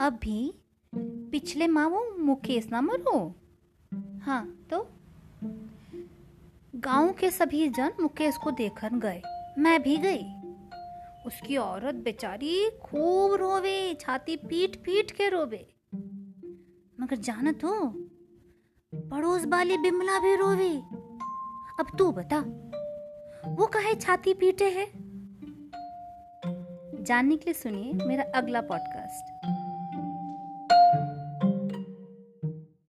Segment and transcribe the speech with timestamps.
[0.00, 0.54] अभी
[1.30, 3.34] पिछले मामू मुकेश ना मरो।
[4.22, 4.88] हाँ तो?
[6.76, 9.22] गाँव के सभी जन मुकेश को देखकर गए।
[9.58, 10.22] मैं भी गई।
[11.26, 15.74] उसकी औरत बेचारी खूब रोवे, छाती पीट पीट के रोवे।
[17.00, 17.90] मगर जान तो
[18.94, 20.76] पड़ोस वाली बिमला भी रोवे।
[21.80, 22.38] अब तू बता,
[23.50, 25.08] वो कहे छाती पीटे है?
[27.04, 29.58] जानने के लिए सुनिए मेरा अगला पॉडकास्ट